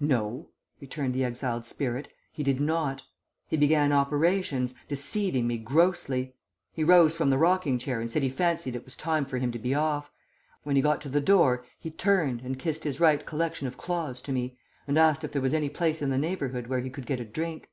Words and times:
"No," 0.00 0.50
returned 0.82 1.14
the 1.14 1.24
exiled 1.24 1.64
spirit, 1.64 2.08
"he 2.30 2.42
did 2.42 2.60
not. 2.60 3.04
He 3.46 3.56
began 3.56 3.90
operations, 3.90 4.74
deceiving 4.86 5.46
me 5.46 5.56
grossly. 5.56 6.34
He 6.74 6.84
rose 6.84 7.16
from 7.16 7.30
the 7.30 7.38
rocking 7.38 7.78
chair 7.78 7.98
and 7.98 8.10
said 8.10 8.22
he 8.22 8.28
fancied 8.28 8.76
it 8.76 8.84
was 8.84 8.94
time 8.94 9.24
for 9.24 9.38
him 9.38 9.50
to 9.50 9.58
be 9.58 9.74
off. 9.74 10.12
When 10.62 10.76
he 10.76 10.82
got 10.82 11.00
to 11.00 11.08
the 11.08 11.22
door 11.22 11.64
he 11.78 11.90
turned 11.90 12.42
and 12.42 12.58
kissed 12.58 12.84
his 12.84 13.00
right 13.00 13.24
collection 13.24 13.66
of 13.66 13.78
claws 13.78 14.20
to 14.20 14.30
me, 14.32 14.58
and 14.86 14.98
asked 14.98 15.24
if 15.24 15.32
there 15.32 15.40
was 15.40 15.54
any 15.54 15.70
place 15.70 16.02
in 16.02 16.10
the 16.10 16.18
neighbourhood 16.18 16.66
where 16.66 16.80
he 16.80 16.90
could 16.90 17.06
get 17.06 17.18
a 17.20 17.24
drink. 17.24 17.70